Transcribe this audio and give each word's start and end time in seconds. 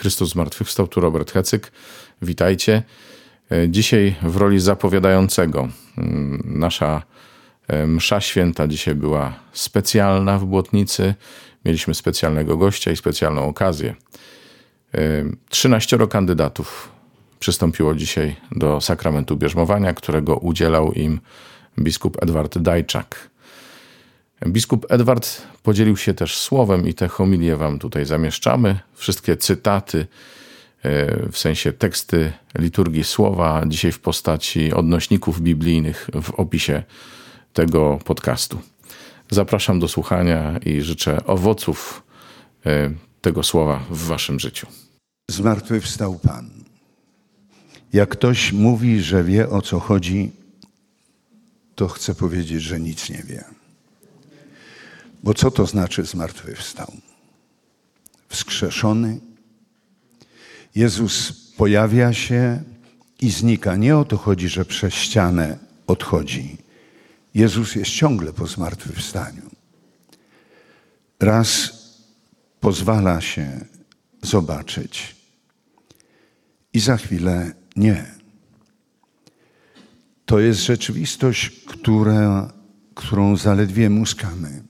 Chrystus 0.00 0.30
zmartwychwstał, 0.30 0.88
tu 0.88 1.00
Robert 1.00 1.32
Hecyk. 1.32 1.72
Witajcie. 2.22 2.82
E, 3.50 3.68
dzisiaj 3.68 4.14
w 4.22 4.36
roli 4.36 4.60
zapowiadającego. 4.60 5.68
Mm, 5.98 6.42
nasza 6.44 7.02
e, 7.68 7.86
msza 7.86 8.20
święta 8.20 8.68
dzisiaj 8.68 8.94
była 8.94 9.34
specjalna 9.52 10.38
w 10.38 10.44
Błotnicy. 10.44 11.14
Mieliśmy 11.64 11.94
specjalnego 11.94 12.56
gościa 12.56 12.90
i 12.90 12.96
specjalną 12.96 13.48
okazję. 13.48 13.94
13 15.48 15.98
kandydatów 16.10 16.88
przystąpiło 17.38 17.94
dzisiaj 17.94 18.36
do 18.52 18.80
sakramentu 18.80 19.36
bierzmowania, 19.36 19.94
którego 19.94 20.36
udzielał 20.36 20.92
im 20.92 21.20
biskup 21.78 22.22
Edward 22.22 22.58
Dajczak. 22.58 23.30
Biskup 24.46 24.86
Edward 24.88 25.42
podzielił 25.62 25.96
się 25.96 26.14
też 26.14 26.36
słowem 26.36 26.88
i 26.88 26.94
te 26.94 27.08
homilie 27.08 27.56
wam 27.56 27.78
tutaj 27.78 28.06
zamieszczamy. 28.06 28.78
Wszystkie 28.94 29.36
cytaty, 29.36 30.06
e, 30.82 31.28
w 31.32 31.38
sensie 31.38 31.72
teksty 31.72 32.32
liturgii 32.58 33.04
słowa, 33.04 33.62
dzisiaj 33.66 33.92
w 33.92 34.00
postaci 34.00 34.72
odnośników 34.72 35.40
biblijnych 35.40 36.10
w 36.22 36.30
opisie 36.30 36.82
tego 37.52 37.98
podcastu. 38.04 38.60
Zapraszam 39.30 39.80
do 39.80 39.88
słuchania 39.88 40.58
i 40.66 40.80
życzę 40.80 41.24
owoców 41.26 42.02
e, 42.66 42.90
tego 43.20 43.42
słowa 43.42 43.82
w 43.90 44.06
waszym 44.06 44.40
życiu. 44.40 44.66
Zmartwychwstał 45.30 46.18
Pan. 46.18 46.50
Jak 47.92 48.08
ktoś 48.08 48.52
mówi, 48.52 49.00
że 49.00 49.24
wie 49.24 49.48
o 49.48 49.62
co 49.62 49.80
chodzi, 49.80 50.30
to 51.74 51.88
chcę 51.88 52.14
powiedzieć, 52.14 52.62
że 52.62 52.80
nic 52.80 53.10
nie 53.10 53.22
wie. 53.22 53.44
Bo 55.22 55.34
co 55.34 55.50
to 55.50 55.66
znaczy 55.66 56.04
zmartwychwstał? 56.04 56.92
Wskrzeszony. 58.28 59.20
Jezus 60.74 61.32
pojawia 61.56 62.12
się 62.12 62.62
i 63.20 63.30
znika. 63.30 63.76
Nie 63.76 63.96
o 63.96 64.04
to 64.04 64.16
chodzi, 64.16 64.48
że 64.48 64.64
przez 64.64 64.94
ścianę 64.94 65.58
odchodzi. 65.86 66.56
Jezus 67.34 67.74
jest 67.74 67.90
ciągle 67.90 68.32
po 68.32 68.46
zmartwychwstaniu. 68.46 69.50
Raz 71.20 71.72
pozwala 72.60 73.20
się 73.20 73.64
zobaczyć 74.22 75.16
i 76.72 76.80
za 76.80 76.96
chwilę 76.96 77.52
nie. 77.76 78.14
To 80.26 80.38
jest 80.38 80.60
rzeczywistość, 80.60 81.50
która, 81.66 82.52
którą 82.94 83.36
zaledwie 83.36 83.90
muskamy. 83.90 84.69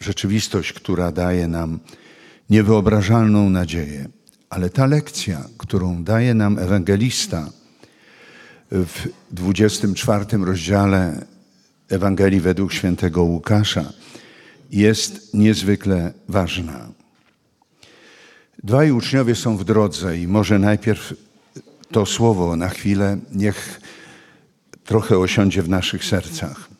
Rzeczywistość, 0.00 0.72
która 0.72 1.12
daje 1.12 1.48
nam 1.48 1.78
niewyobrażalną 2.50 3.50
nadzieję. 3.50 4.08
Ale 4.50 4.70
ta 4.70 4.86
lekcja, 4.86 5.44
którą 5.58 6.04
daje 6.04 6.34
nam 6.34 6.58
ewangelista 6.58 7.50
w 8.70 9.08
24 9.30 10.24
rozdziale 10.44 11.24
Ewangelii 11.88 12.40
według 12.40 12.72
świętego 12.72 13.22
Łukasza, 13.22 13.92
jest 14.70 15.34
niezwykle 15.34 16.12
ważna. 16.28 16.88
Dwaj 18.64 18.90
uczniowie 18.90 19.34
są 19.34 19.56
w 19.56 19.64
drodze 19.64 20.18
i 20.18 20.28
może 20.28 20.58
najpierw 20.58 21.14
to 21.90 22.06
słowo 22.06 22.56
na 22.56 22.68
chwilę 22.68 23.18
niech 23.32 23.80
trochę 24.84 25.18
osiądzie 25.18 25.62
w 25.62 25.68
naszych 25.68 26.04
sercach. 26.04 26.75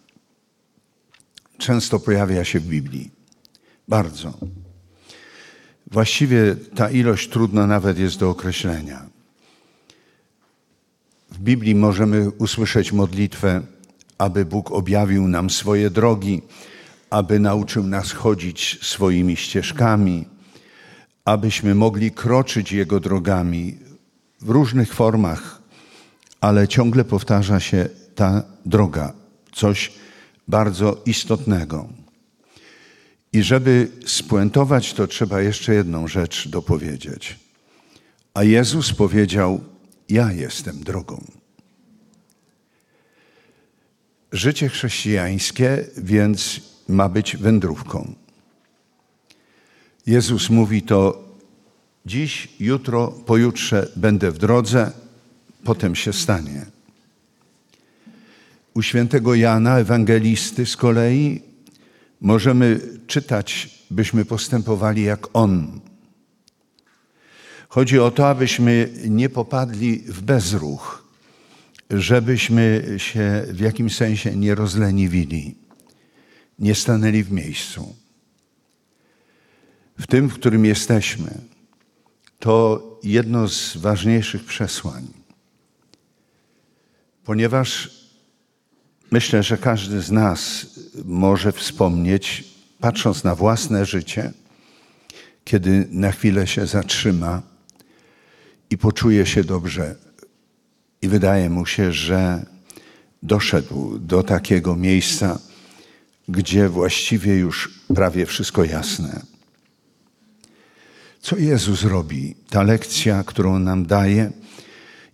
Często 1.59 2.01
pojawia 2.01 2.45
się 2.45 2.61
w 2.61 2.67
Biblii. 2.67 3.11
Bardzo. 3.89 4.35
Właściwie 5.91 6.57
ta 6.75 6.91
ilość 6.91 7.29
trudna 7.29 7.67
nawet 7.67 7.99
jest 7.99 8.19
do 8.19 8.31
określenia. 8.31 9.07
W 11.31 11.39
Biblii 11.39 11.75
możemy 11.75 12.31
usłyszeć 12.31 12.93
modlitwę, 12.93 13.63
aby 14.19 14.45
Bóg 14.45 14.71
objawił 14.71 15.29
nam 15.29 15.51
swoje 15.51 15.91
drogi, 15.91 16.43
aby 17.11 17.41
nauczył 17.41 17.83
nas 17.83 18.13
chodzić 18.13 18.79
swoimi 18.83 19.37
ścieżkami, 19.37 20.25
abyśmy 21.25 21.75
mogli 21.75 22.11
kroczyć 22.11 22.73
Jego 22.73 23.01
drogami 23.01 23.79
w 24.41 24.51
różnych 24.51 24.95
formach, 24.95 25.63
ale 26.41 26.69
ciągle 26.69 27.05
powtarza 27.05 27.61
się 27.61 27.89
ta 28.15 28.43
droga, 28.67 29.13
coś 29.53 29.93
bardzo 30.49 31.03
istotnego. 31.07 31.89
I 33.33 33.43
żeby 33.43 33.89
spuentować, 34.07 34.93
to 34.93 35.07
trzeba 35.07 35.41
jeszcze 35.41 35.75
jedną 35.75 36.09
rzecz 36.09 36.49
dopowiedzieć. 36.49 37.39
A 38.35 38.45
Jezus 38.45 38.93
powiedział: 38.93 39.61
Ja 40.09 40.33
jestem 40.33 40.81
drogą. 40.85 41.25
Życie 44.33 44.69
chrześcijańskie 44.69 45.85
więc 45.97 46.61
ma 46.89 47.09
być 47.09 47.37
wędrówką. 47.37 48.15
Jezus 50.07 50.51
mówi 50.51 50.83
to 50.83 51.25
dziś, 52.07 52.49
jutro, 52.61 53.09
pojutrze 53.09 53.89
będę 53.97 54.31
w 54.31 54.39
drodze, 54.39 54.93
potem 55.65 55.95
się 55.95 56.13
stanie. 56.13 56.76
U 58.77 58.83
świętego 58.83 59.35
Jana, 59.35 59.79
ewangelisty 59.79 60.67
z 60.67 60.77
kolei, 60.77 61.43
możemy 62.21 62.81
czytać, 63.07 63.71
byśmy 63.91 64.25
postępowali 64.25 65.03
jak 65.03 65.37
on. 65.37 65.81
Chodzi 67.69 67.99
o 67.99 68.11
to, 68.11 68.29
abyśmy 68.29 68.89
nie 69.09 69.29
popadli 69.29 69.99
w 69.99 70.23
bezruch, 70.23 71.09
żebyśmy 71.91 72.95
się 72.97 73.47
w 73.49 73.61
jakimś 73.61 73.97
sensie 73.97 74.37
nie 74.37 74.55
rozleniwili, 74.55 75.55
nie 76.59 76.75
stanęli 76.75 77.23
w 77.23 77.33
miejscu. 77.33 77.95
W 79.99 80.07
tym, 80.07 80.29
w 80.29 80.35
którym 80.35 80.65
jesteśmy, 80.65 81.41
to 82.39 82.83
jedno 83.03 83.49
z 83.49 83.77
ważniejszych 83.77 84.45
przesłań, 84.45 85.07
ponieważ 87.25 88.06
myślę, 89.11 89.43
że 89.43 89.59
każdy 89.59 90.03
z 90.03 90.11
nas 90.11 90.67
może 91.05 91.53
wspomnieć, 91.53 92.45
patrząc 92.81 93.25
na 93.25 93.35
własne 93.35 93.87
życie, 93.87 94.33
kiedy 95.45 95.89
na 95.91 96.13
chwilę 96.13 96.47
się 96.47 96.67
zatrzyma 96.67 97.43
i 98.71 98.79
poczuje 98.79 99.27
się 99.27 99.45
dobrze, 99.45 99.95
i 101.03 101.09
wydaje 101.09 101.51
mu 101.51 101.67
się, 101.67 101.93
że 101.93 102.47
doszedł 103.23 103.99
do 103.99 104.23
takiego 104.23 104.77
miejsca, 104.77 105.39
gdzie 106.29 106.69
właściwie 106.69 107.37
już 107.37 107.81
prawie 107.95 108.27
wszystko 108.27 108.65
jasne. 108.65 109.21
Co 111.21 111.37
Jezus 111.37 111.83
robi? 111.83 112.35
Ta 112.51 112.63
lekcja, 112.63 113.25
którą 113.27 113.59
nam 113.59 113.87
daje. 113.87 114.31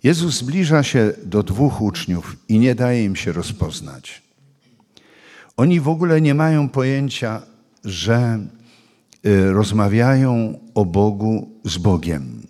Jezus 0.02 0.36
zbliża 0.36 0.82
się 0.82 1.12
do 1.24 1.42
dwóch 1.42 1.82
uczniów 1.82 2.36
i 2.48 2.58
nie 2.58 2.74
daje 2.74 3.04
im 3.04 3.16
się 3.16 3.32
rozpoznać. 3.32 4.22
Oni 5.56 5.80
w 5.80 5.88
ogóle 5.88 6.20
nie 6.20 6.34
mają 6.34 6.68
pojęcia, 6.68 7.42
że 7.84 8.46
y, 9.26 9.52
rozmawiają 9.52 10.58
o 10.74 10.84
Bogu 10.84 11.50
z 11.64 11.78
Bogiem. 11.78 12.42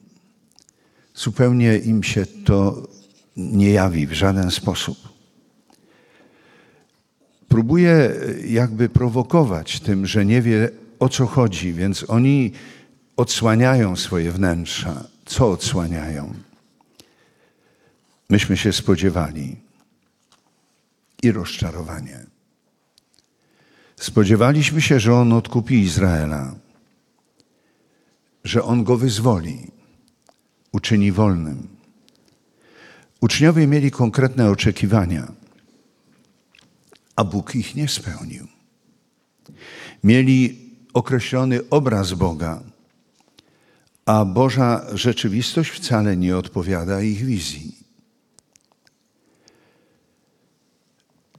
Zupełnie 1.15 1.79
im 1.79 2.03
się 2.03 2.27
to 2.27 2.89
nie 3.37 3.71
jawi 3.71 4.07
w 4.07 4.13
żaden 4.13 4.51
sposób. 4.51 4.99
Próbuje 7.49 8.15
jakby 8.47 8.89
prowokować 8.89 9.81
tym, 9.81 10.07
że 10.07 10.25
nie 10.25 10.43
wie 10.43 10.71
o 10.99 11.09
co 11.09 11.27
chodzi, 11.27 11.73
więc 11.73 12.05
oni 12.09 12.53
odsłaniają 13.17 13.97
swoje 13.97 14.33
wnętrza. 14.33 15.05
Co 15.27 15.51
odsłaniają? 15.51 16.35
Myśmy 18.33 18.57
się 18.57 18.73
spodziewali 18.73 19.57
i 21.23 21.33
rozczarowanie. 21.33 22.27
Spodziewaliśmy 23.97 24.81
się, 24.81 25.01
że 25.01 25.15
On 25.15 25.33
odkupi 25.33 25.75
Izraela, 25.81 26.55
że 28.45 28.65
On 28.65 28.85
go 28.85 28.97
wyzwoli, 28.97 29.71
uczyni 30.73 31.13
wolnym. 31.13 31.69
Uczniowie 33.21 33.67
mieli 33.67 33.91
konkretne 33.91 34.51
oczekiwania, 34.51 35.33
a 37.17 37.25
Bóg 37.25 37.55
ich 37.55 37.75
nie 37.75 37.89
spełnił. 37.89 38.47
Mieli 40.05 40.71
określony 40.95 41.61
obraz 41.71 42.13
Boga, 42.13 42.63
a 44.07 44.25
Boża 44.25 44.97
rzeczywistość 44.97 45.71
wcale 45.71 46.17
nie 46.17 46.37
odpowiada 46.37 47.03
ich 47.03 47.25
wizji. 47.25 47.72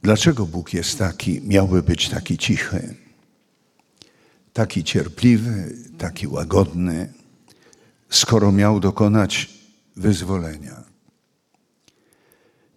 Dlaczego 0.04 0.46
Bóg 0.46 0.74
jest 0.74 0.98
taki, 0.98 1.40
miałby 1.44 1.82
być 1.82 2.08
taki 2.08 2.38
cichy, 2.38 2.94
taki 4.52 4.84
cierpliwy, 4.84 5.76
taki 5.98 6.26
łagodny? 6.26 7.12
skoro 8.10 8.52
miał 8.52 8.80
dokonać 8.80 9.50
wyzwolenia. 9.96 10.82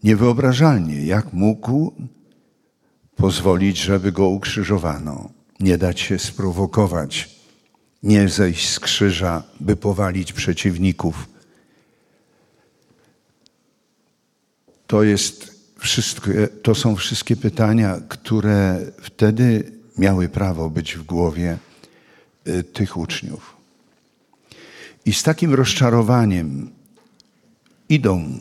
Niewyobrażalnie, 0.04 1.06
jak 1.06 1.34
mógł 1.34 1.94
pozwolić, 3.16 3.78
żeby 3.78 4.12
go 4.12 4.28
ukrzyżowano, 4.28 5.30
nie 5.60 5.78
dać 5.78 6.00
się 6.00 6.20
sprowokować, 6.20 7.40
nie 8.04 8.30
zejść 8.30 8.70
z 8.70 8.80
krzyża, 8.80 9.44
by 9.60 9.76
powalić 9.76 10.34
przeciwników. 10.34 11.28
To 14.88 15.04
jest 15.04 15.56
wszystko, 15.80 16.32
to 16.64 16.76
są 16.76 16.96
wszystkie 16.96 17.36
pytania, 17.36 18.00
które 18.10 18.80
wtedy 19.02 19.72
miały 19.98 20.30
prawo 20.30 20.70
być 20.70 20.96
w 20.96 21.04
głowie 21.04 21.58
y, 22.48 22.64
tych 22.64 22.98
uczniów. 22.98 23.58
I 25.06 25.14
z 25.14 25.24
takim 25.24 25.54
rozczarowaniem 25.54 26.72
idą. 27.90 28.40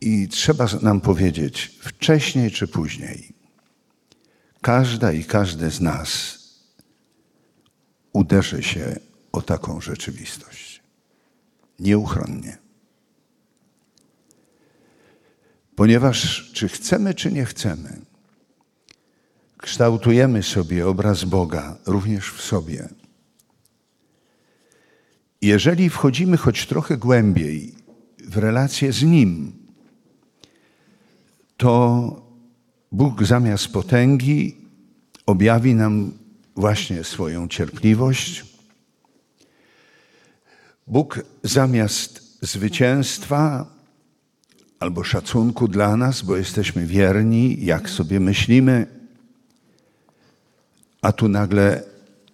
I 0.00 0.28
trzeba 0.28 0.66
nam 0.82 1.00
powiedzieć, 1.00 1.78
wcześniej 1.80 2.50
czy 2.50 2.68
później, 2.68 3.32
każda 4.60 5.12
i 5.12 5.24
każdy 5.24 5.70
z 5.70 5.80
nas 5.80 6.38
uderzy 8.12 8.62
się 8.62 8.96
o 9.32 9.42
taką 9.42 9.80
rzeczywistość. 9.80 10.82
Nieuchronnie. 11.78 12.63
Ponieważ 15.76 16.50
czy 16.52 16.68
chcemy, 16.68 17.14
czy 17.14 17.32
nie 17.32 17.44
chcemy, 17.44 18.00
kształtujemy 19.58 20.42
sobie 20.42 20.88
obraz 20.88 21.24
Boga 21.24 21.76
również 21.86 22.30
w 22.30 22.42
sobie. 22.42 22.88
Jeżeli 25.42 25.90
wchodzimy 25.90 26.36
choć 26.36 26.66
trochę 26.66 26.96
głębiej 26.96 27.74
w 28.18 28.36
relację 28.36 28.92
z 28.92 29.02
Nim, 29.02 29.52
to 31.56 32.24
Bóg 32.92 33.24
zamiast 33.24 33.68
potęgi 33.68 34.56
objawi 35.26 35.74
nam 35.74 36.12
właśnie 36.56 37.04
swoją 37.04 37.48
cierpliwość. 37.48 38.44
Bóg 40.86 41.20
zamiast 41.42 42.38
zwycięstwa 42.42 43.73
albo 44.84 45.04
szacunku 45.04 45.68
dla 45.68 45.96
nas, 45.96 46.22
bo 46.22 46.36
jesteśmy 46.36 46.86
wierni, 46.86 47.64
jak 47.64 47.90
sobie 47.90 48.20
myślimy, 48.20 48.86
a 51.02 51.12
tu 51.12 51.28
nagle 51.28 51.82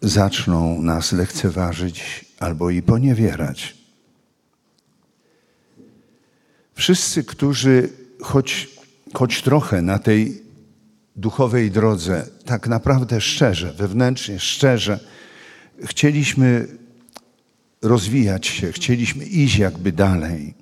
zaczną 0.03 0.83
nas 0.83 1.13
lekceważyć 1.13 2.25
albo 2.39 2.71
i 2.71 2.83
poniewierać. 2.83 3.77
Wszyscy, 6.75 7.25
którzy 7.25 7.89
choć, 8.21 8.69
choć 9.15 9.43
trochę 9.43 9.83
na 9.83 9.99
tej 9.99 10.43
duchowej 11.17 11.71
drodze, 11.71 12.27
tak 12.45 12.69
naprawdę 12.69 13.21
szczerze, 13.21 13.73
wewnętrznie 13.73 14.39
szczerze, 14.39 15.01
chcieliśmy 15.85 16.69
rozwijać 17.83 18.47
się, 18.47 18.73
chcieliśmy 18.73 19.25
iść 19.25 19.59
jakby 19.59 19.93
dalej, 19.93 20.60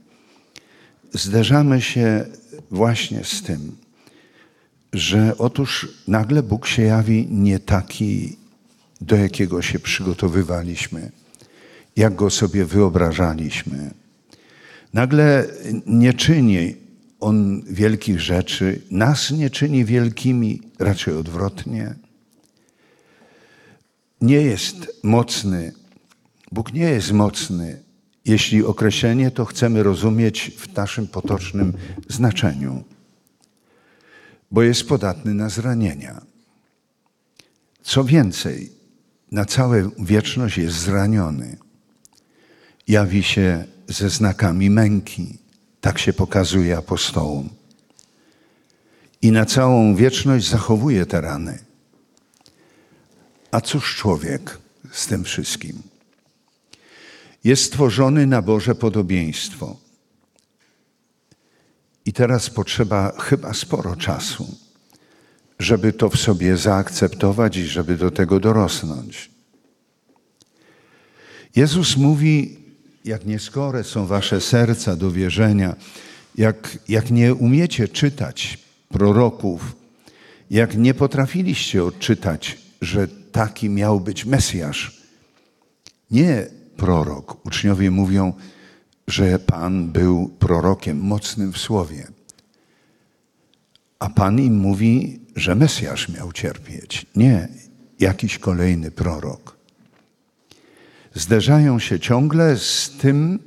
zderzamy 1.12 1.82
się 1.82 2.26
właśnie 2.70 3.25
z 3.25 3.43
tym, 3.43 3.76
że 4.93 5.38
otóż 5.38 5.88
nagle 6.08 6.43
Bóg 6.43 6.66
się 6.66 6.82
jawi 6.82 7.26
nie 7.31 7.58
taki, 7.58 8.37
do 9.00 9.16
jakiego 9.16 9.62
się 9.62 9.78
przygotowywaliśmy, 9.78 11.10
jak 11.96 12.14
go 12.14 12.31
sobie 12.31 12.64
wyobrażaliśmy. 12.64 13.90
Nagle 14.94 15.46
nie 15.87 16.12
czyni 16.12 16.76
On 17.20 17.62
wielkich 17.70 18.20
rzeczy, 18.20 18.81
nas 18.90 19.31
nie 19.31 19.50
czyni 19.50 19.84
wielkimi, 19.84 20.62
raczej 20.78 21.14
odwrotnie. 21.14 21.94
Nie 24.20 24.40
jest 24.40 25.00
mocny, 25.02 25.72
Bóg 26.52 26.72
nie 26.72 26.90
jest 26.90 27.12
mocny, 27.12 27.82
jeśli 28.28 28.64
określenie 28.64 29.30
to 29.30 29.44
chcemy 29.44 29.82
rozumieć 29.82 30.52
w 30.56 30.76
naszym 30.76 31.06
potocznym 31.06 31.72
znaczeniu 32.08 32.84
bo 34.50 34.62
jest 34.62 34.88
podatny 34.88 35.34
na 35.34 35.48
zranienia. 35.48 36.20
Co 37.82 38.04
więcej, 38.04 38.72
na 39.32 39.44
całą 39.44 39.90
wieczność 39.98 40.58
jest 40.58 40.76
zraniony. 40.76 41.56
Jawi 42.88 43.22
się 43.22 43.64
ze 43.88 44.10
znakami 44.10 44.70
męki. 44.70 45.38
Tak 45.80 45.98
się 45.98 46.12
pokazuje 46.12 46.76
apostołom. 46.76 47.48
I 49.22 49.32
na 49.32 49.46
całą 49.46 49.94
wieczność 49.94 50.48
zachowuje 50.48 51.06
te 51.06 51.20
rany. 51.20 51.58
A 53.50 53.60
cóż 53.60 53.96
człowiek 53.96 54.58
z 54.92 55.06
tym 55.06 55.25
wszystkim? 55.25 55.82
Jest 57.48 57.64
stworzony 57.64 58.26
na 58.26 58.42
Boże 58.42 58.74
podobieństwo 58.74 59.76
i 62.04 62.12
teraz 62.12 62.50
potrzeba 62.50 63.12
chyba 63.20 63.54
sporo 63.54 63.96
czasu, 63.96 64.56
żeby 65.58 65.92
to 65.92 66.10
w 66.10 66.16
sobie 66.16 66.56
zaakceptować 66.56 67.56
i 67.56 67.66
żeby 67.66 67.96
do 67.96 68.10
tego 68.10 68.40
dorosnąć. 68.40 69.30
Jezus 71.56 71.96
mówi, 71.96 72.58
jak 73.04 73.26
nieskore 73.26 73.84
są 73.84 74.06
wasze 74.06 74.40
serca 74.40 74.96
do 74.96 75.10
wierzenia, 75.10 75.76
jak, 76.36 76.78
jak 76.88 77.10
nie 77.10 77.34
umiecie 77.34 77.88
czytać 77.88 78.58
proroków, 78.88 79.76
jak 80.50 80.76
nie 80.76 80.94
potrafiliście 80.94 81.84
odczytać, 81.84 82.58
że 82.82 83.08
taki 83.32 83.70
miał 83.70 84.00
być 84.00 84.24
Mesjasz. 84.24 85.02
Nie 86.10 86.57
prorok. 86.78 87.46
Uczniowie 87.46 87.90
mówią, 87.90 88.32
że 89.08 89.38
Pan 89.38 89.92
był 89.92 90.28
prorokiem 90.38 91.00
mocnym 91.00 91.52
w 91.52 91.58
słowie. 91.58 92.06
A 93.98 94.10
Pan 94.10 94.40
im 94.40 94.56
mówi, 94.56 95.20
że 95.36 95.54
Mesjasz 95.54 96.08
miał 96.08 96.32
cierpieć, 96.32 97.06
nie 97.16 97.48
jakiś 98.00 98.38
kolejny 98.38 98.90
prorok. 98.90 99.56
Zderzają 101.14 101.78
się 101.78 102.00
ciągle 102.00 102.56
z 102.56 102.90
tym, 103.00 103.38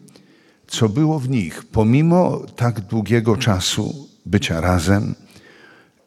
co 0.67 0.89
było 0.89 1.19
w 1.19 1.29
nich, 1.29 1.63
pomimo 1.63 2.45
tak 2.55 2.81
długiego 2.81 3.37
czasu 3.37 4.09
bycia 4.25 4.61
razem, 4.61 5.15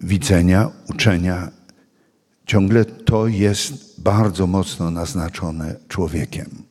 widzenia, 0.01 0.71
uczenia. 0.89 1.51
Ciągle 2.47 2.85
to 2.85 3.27
jest 3.27 4.01
bardzo 4.01 4.47
mocno 4.47 4.91
naznaczone 4.91 5.77
człowiekiem, 5.89 6.64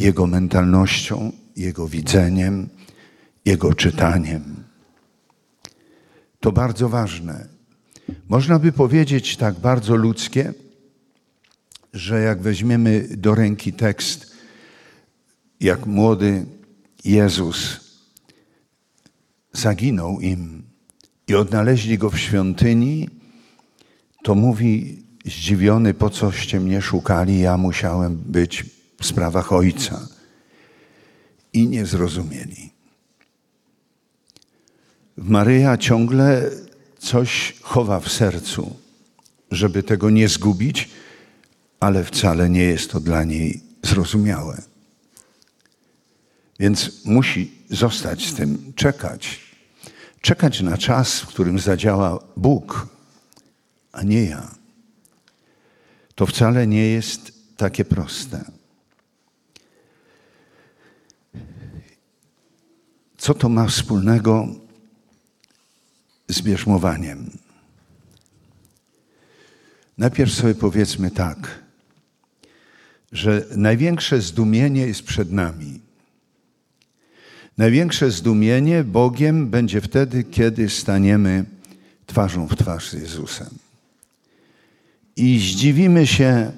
jego 0.00 0.26
mentalnością, 0.26 1.32
jego 1.56 1.88
widzeniem, 1.88 2.68
Jego 3.44 3.74
czytaniem. 3.74 4.64
To 6.40 6.52
bardzo 6.52 6.88
ważne. 6.88 7.48
Można 8.28 8.58
by 8.58 8.72
powiedzieć 8.72 9.36
tak 9.36 9.58
bardzo 9.58 9.96
ludzkie, 9.96 10.54
że 11.92 12.20
jak 12.20 12.40
weźmiemy 12.40 13.08
do 13.16 13.34
ręki 13.34 13.72
tekst, 13.72 14.36
jak 15.60 15.86
młody 15.86 16.46
Jezus 17.04 17.80
zaginął 19.52 20.20
im 20.20 20.62
i 21.28 21.34
odnaleźli 21.34 21.98
go 21.98 22.10
w 22.10 22.18
świątyni, 22.18 23.08
to 24.22 24.34
mówi 24.34 25.02
zdziwiony, 25.24 25.94
po 25.94 26.10
coście 26.10 26.60
mnie 26.60 26.82
szukali, 26.82 27.40
ja 27.40 27.56
musiałem 27.56 28.16
być 28.16 28.79
w 29.00 29.06
sprawach 29.06 29.52
Ojca 29.52 30.08
i 31.52 31.68
nie 31.68 31.86
zrozumieli. 31.86 32.72
Maryja 35.16 35.76
ciągle 35.76 36.50
coś 36.98 37.54
chowa 37.62 38.00
w 38.00 38.12
sercu, 38.12 38.76
żeby 39.50 39.82
tego 39.82 40.10
nie 40.10 40.28
zgubić, 40.28 40.88
ale 41.80 42.04
wcale 42.04 42.50
nie 42.50 42.62
jest 42.62 42.90
to 42.90 43.00
dla 43.00 43.24
niej 43.24 43.60
zrozumiałe. 43.82 44.62
Więc 46.58 47.04
musi 47.04 47.52
zostać 47.70 48.28
z 48.28 48.34
tym, 48.34 48.72
czekać. 48.76 49.40
Czekać 50.20 50.60
na 50.60 50.78
czas, 50.78 51.20
w 51.20 51.26
którym 51.26 51.58
zadziała 51.58 52.18
Bóg, 52.36 52.88
a 53.92 54.02
nie 54.02 54.24
ja. 54.24 54.54
To 56.14 56.26
wcale 56.26 56.66
nie 56.66 56.86
jest 56.86 57.32
takie 57.56 57.84
proste. 57.84 58.59
Co 63.20 63.34
to 63.34 63.48
ma 63.48 63.66
wspólnego 63.66 64.48
z 66.28 66.42
bierzmowaniem? 66.42 67.30
Najpierw 69.98 70.32
sobie 70.32 70.54
powiedzmy 70.54 71.10
tak, 71.10 71.62
że 73.12 73.46
największe 73.56 74.20
zdumienie 74.20 74.86
jest 74.86 75.02
przed 75.02 75.32
nami. 75.32 75.80
Największe 77.58 78.10
zdumienie 78.10 78.84
Bogiem 78.84 79.50
będzie 79.50 79.80
wtedy, 79.80 80.24
kiedy 80.24 80.68
staniemy 80.68 81.44
twarzą 82.06 82.46
w 82.46 82.56
twarz 82.56 82.90
z 82.90 82.92
Jezusem. 82.92 83.50
I 85.16 85.38
zdziwimy 85.38 86.06
się, 86.06 86.52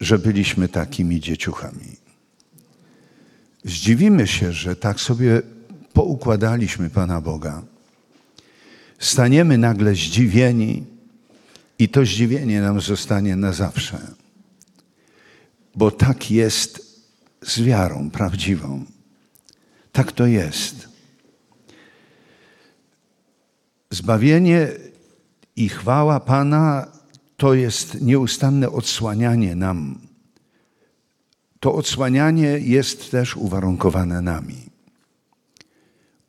że 0.00 0.18
byliśmy 0.18 0.68
takimi 0.68 1.20
dzieciuchami. 1.20 1.96
Zdziwimy 3.64 4.26
się, 4.26 4.52
że 4.52 4.76
tak 4.76 5.00
sobie 5.00 5.42
poukładaliśmy 5.96 6.90
Pana 6.90 7.20
Boga. 7.20 7.62
Staniemy 8.98 9.58
nagle 9.58 9.94
zdziwieni 9.94 10.84
i 11.78 11.88
to 11.88 12.04
zdziwienie 12.04 12.60
nam 12.60 12.80
zostanie 12.80 13.36
na 13.36 13.52
zawsze. 13.52 13.98
Bo 15.74 15.90
tak 15.90 16.30
jest 16.30 17.00
z 17.42 17.60
wiarą 17.60 18.10
prawdziwą. 18.10 18.84
Tak 19.92 20.12
to 20.12 20.26
jest. 20.26 20.88
Zbawienie 23.90 24.68
i 25.56 25.68
chwała 25.68 26.20
Pana 26.20 26.86
to 27.36 27.54
jest 27.54 28.00
nieustanne 28.00 28.70
odsłanianie 28.70 29.54
nam. 29.54 29.98
To 31.60 31.74
odsłanianie 31.74 32.58
jest 32.58 33.10
też 33.10 33.36
uwarunkowane 33.36 34.22
nami, 34.22 34.75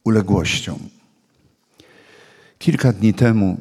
uległością. 0.08 0.80
Kilka 2.60 2.94
dni 2.94 3.14
temu, 3.14 3.58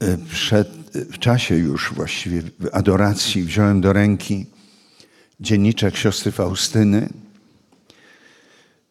e, 0.00 0.18
przed, 0.18 0.68
w 0.94 1.18
czasie 1.18 1.56
już 1.56 1.92
właściwie 1.94 2.42
adoracji, 2.72 3.42
wziąłem 3.42 3.80
do 3.80 3.92
ręki 3.92 4.46
dzienniczek 5.40 5.96
siostry 5.96 6.32
Faustyny 6.32 7.08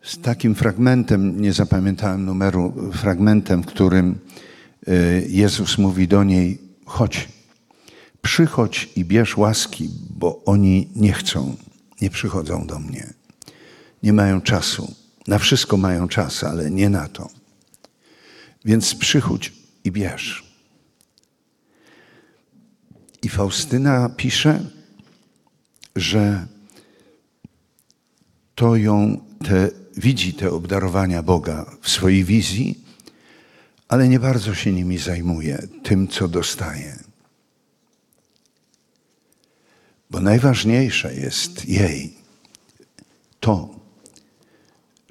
z 0.02 0.22
takim 0.22 0.56
fragmentem, 0.56 1.42
nie 1.42 1.54
zapamiętałem 1.54 2.26
numeru, 2.26 2.92
fragmentem, 2.94 3.64
w 3.64 3.66
którym 3.66 4.20
e, 4.88 4.94
Jezus 5.28 5.78
mówi 5.78 6.08
do 6.08 6.24
niej: 6.24 6.62
chodź, 6.86 7.30
przychodź 8.22 8.90
i 8.96 9.06
bierz 9.06 9.38
łaski, 9.38 9.90
bo 10.10 10.44
oni 10.46 10.90
nie 10.96 11.14
chcą, 11.14 11.56
nie 12.02 12.10
przychodzą 12.10 12.68
do 12.68 12.80
mnie. 12.80 13.14
Nie 14.04 14.14
mają 14.14 14.42
czasu. 14.42 15.01
Na 15.28 15.40
wszystko 15.40 15.78
mają 15.78 16.08
czas, 16.08 16.44
ale 16.44 16.72
nie 16.72 16.90
na 16.90 17.08
to. 17.08 17.30
Więc 18.66 18.96
przychodź 18.96 19.54
i 19.84 19.92
bierz. 19.92 20.52
I 23.22 23.30
Faustyna 23.30 24.10
pisze, 24.10 24.66
że 25.96 26.48
to 28.56 28.76
ją 28.76 29.26
te, 29.46 29.70
widzi 29.98 30.34
te 30.34 30.52
obdarowania 30.52 31.24
Boga 31.24 31.66
w 31.82 31.90
swojej 31.90 32.24
wizji, 32.24 32.86
ale 33.88 34.08
nie 34.08 34.20
bardzo 34.20 34.56
się 34.56 34.72
nimi 34.72 34.98
zajmuje, 34.98 35.68
tym, 35.84 36.08
co 36.08 36.28
dostaje. 36.28 37.00
Bo 40.10 40.20
najważniejsze 40.20 41.16
jest 41.16 41.66
jej 41.66 42.14
to, 43.40 43.81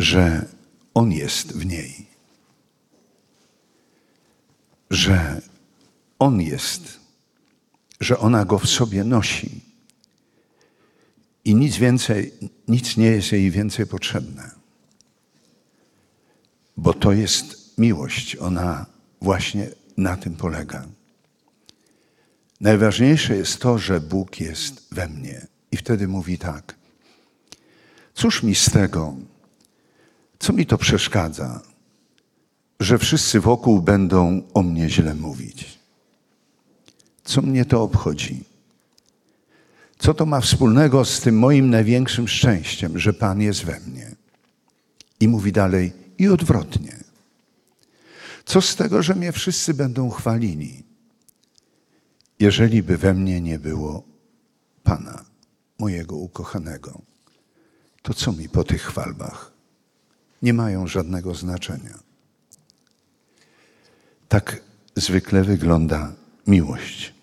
że 0.01 0.49
On 0.95 1.13
jest 1.13 1.53
w 1.53 1.67
niej, 1.67 2.07
że 4.91 5.43
On 6.19 6.41
jest, 6.41 7.01
że 8.01 8.19
ona 8.19 8.45
go 8.45 8.59
w 8.59 8.69
sobie 8.69 9.05
nosi 9.05 9.61
i 11.45 11.55
nic 11.55 11.77
więcej, 11.77 12.33
nic 12.69 12.97
nie 12.97 13.07
jest 13.07 13.33
jej 13.33 13.51
więcej 13.51 13.87
potrzebne, 13.87 14.51
bo 16.77 16.95
to 16.95 17.13
jest 17.13 17.79
miłość. 17.79 18.37
Ona 18.37 18.87
właśnie 19.21 19.71
na 19.97 20.17
tym 20.17 20.37
polega. 20.37 20.87
Najważniejsze 22.61 23.37
jest 23.37 23.59
to, 23.59 23.79
że 23.79 24.01
Bóg 24.01 24.41
jest 24.41 24.95
we 24.95 25.09
mnie. 25.09 25.47
I 25.73 25.77
wtedy 25.77 26.09
mówi 26.09 26.39
tak: 26.39 26.75
Cóż 28.15 28.43
mi 28.43 28.55
z 28.55 28.71
tego, 28.71 29.15
co 30.41 30.53
mi 30.53 30.67
to 30.67 30.79
przeszkadza, 30.79 31.61
że 32.81 32.99
wszyscy 32.99 33.41
wokół 33.41 33.83
będą 33.83 34.43
o 34.55 34.63
mnie 34.63 34.91
źle 34.91 35.15
mówić? 35.15 35.79
Co 37.25 37.43
mnie 37.43 37.65
to 37.65 37.83
obchodzi? 37.83 38.45
Co 39.99 40.15
to 40.15 40.27
ma 40.27 40.41
wspólnego 40.41 41.05
z 41.05 41.21
tym 41.21 41.39
moim 41.39 41.71
największym 41.71 42.29
szczęściem, 42.29 42.99
że 42.99 43.13
Pan 43.13 43.41
jest 43.41 43.65
we 43.65 43.81
mnie? 43.81 44.15
I 45.21 45.29
mówi 45.29 45.53
dalej, 45.53 45.93
i 46.19 46.29
odwrotnie. 46.29 46.97
Co 48.45 48.61
z 48.61 48.77
tego, 48.77 49.03
że 49.03 49.15
mnie 49.15 49.33
wszyscy 49.33 49.75
będą 49.75 50.11
chwalili? 50.11 50.91
jeżeli 52.41 52.83
by 52.83 52.97
we 52.97 53.15
mnie 53.15 53.41
nie 53.41 53.59
było 53.59 54.03
Pana, 54.83 55.25
mojego 55.79 56.17
ukochanego, 56.17 57.03
to 58.03 58.15
co 58.15 58.33
mi 58.33 58.49
po 58.49 58.65
tych 58.65 58.83
chwalbach? 58.83 59.53
Nie 60.43 60.53
mają 60.53 60.87
żadnego 60.87 61.35
znaczenia. 61.35 61.99
Tak 64.29 64.63
zwykle 64.97 65.45
wygląda 65.45 66.13
miłość. 66.47 67.15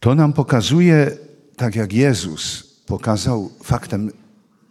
To 0.00 0.14
nam 0.14 0.32
pokazuje, 0.32 1.16
tak 1.56 1.76
jak 1.76 1.92
Jezus 1.92 2.62
pokazał 2.86 3.50
faktem 3.62 4.12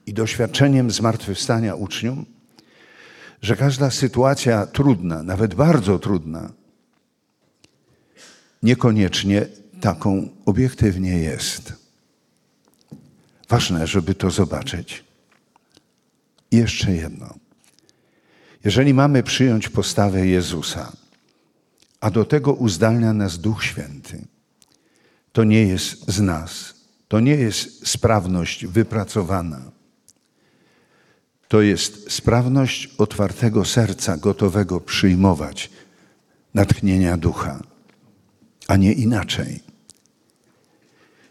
i 0.06 0.14
doświadczeniem 0.14 0.92
zmartwychwstania 0.92 1.76
uczniom, 1.76 2.26
że 3.42 3.56
każda 3.56 3.92
sytuacja 3.92 4.66
trudna, 4.66 5.24
nawet 5.24 5.54
bardzo 5.56 6.00
trudna, 6.00 6.52
niekoniecznie 8.64 9.46
taką 9.82 10.30
obiektywnie 10.46 11.18
jest. 11.18 11.74
Ważne, 13.50 13.88
żeby 13.88 14.16
to 14.16 14.32
zobaczyć. 14.32 15.04
I 16.52 16.58
jeszcze 16.58 16.92
jedno. 16.92 17.34
Jeżeli 18.64 18.94
mamy 18.94 19.24
przyjąć 19.24 19.70
postawę 19.70 20.28
Jezusa, 20.28 20.92
a 22.02 22.12
do 22.12 22.26
tego 22.26 22.54
uzdalnia 22.54 23.14
nas 23.14 23.40
Duch 23.40 23.64
Święty, 23.64 24.26
to 25.32 25.44
nie 25.44 25.64
jest 25.64 26.12
z 26.12 26.22
nas, 26.22 26.74
to 27.08 27.20
nie 27.20 27.36
jest 27.36 27.88
sprawność 27.88 28.66
wypracowana. 28.66 29.72
To 31.48 31.62
jest 31.62 32.12
sprawność 32.12 32.90
otwartego 32.98 33.66
serca, 33.66 34.18
gotowego 34.18 34.82
przyjmować 34.82 35.70
natchnienia 36.54 37.18
ducha 37.18 37.60
a 38.72 38.78
nie 38.78 38.94
inaczej. 38.94 39.60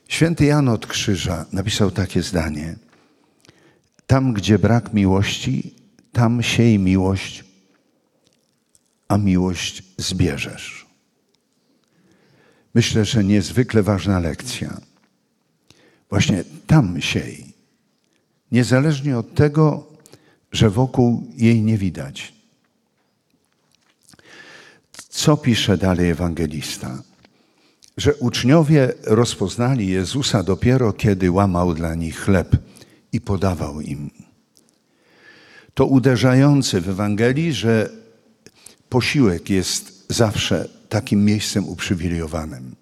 Święty 0.09 0.45
Jan 0.45 0.69
od 0.69 0.87
Krzyża 0.87 1.47
napisał 1.53 1.91
takie 1.91 2.23
zdanie: 2.23 2.77
Tam, 4.11 4.33
gdzie 4.33 4.59
brak 4.59 4.95
miłości, 4.95 5.75
tam 6.13 6.43
siej 6.43 6.79
miłość, 6.79 7.45
a 9.09 9.19
miłość 9.19 9.83
zbierzesz. 9.99 10.87
Myślę, 12.75 13.05
że 13.05 13.25
niezwykle 13.25 13.83
ważna 13.83 14.19
lekcja. 14.19 14.81
Właśnie 16.09 16.45
tam 16.67 17.01
siej. 17.01 17.55
Niezależnie 18.53 19.19
od 19.19 19.35
tego, 19.35 19.87
że 20.53 20.71
wokół 20.71 21.27
jej 21.37 21.63
nie 21.63 21.79
widać. 21.79 22.33
Co 25.09 25.37
pisze 25.37 25.79
dalej 25.79 26.11
ewangelista? 26.11 27.03
że 27.97 28.15
uczniowie 28.15 28.93
rozpoznali 29.05 29.89
Jezusa 29.89 30.43
dopiero 30.43 30.93
kiedy 30.93 31.31
łamał 31.31 31.75
dla 31.75 31.95
nich 31.95 32.21
chleb 32.21 32.57
i 33.13 33.21
podawał 33.21 33.81
im. 33.81 34.11
To 35.75 35.87
uderzające 35.87 36.81
w 36.81 36.89
Ewangelii, 36.89 37.53
że 37.53 37.91
posiłek 38.89 39.51
jest 39.51 40.05
zawsze 40.09 40.69
takim 40.89 41.25
miejscem 41.25 41.69
uprzywilejowanym. 41.69 42.77